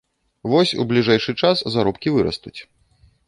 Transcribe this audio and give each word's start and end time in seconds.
Вось, 0.51 0.71
у 0.83 0.85
бліжэйшы 0.91 1.35
час 1.43 1.63
заробкі 1.75 2.15
вырастуць. 2.17 2.57